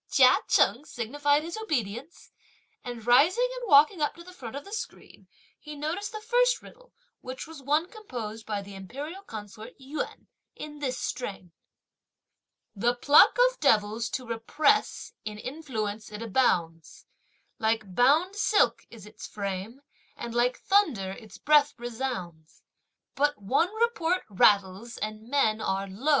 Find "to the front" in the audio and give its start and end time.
4.15-4.55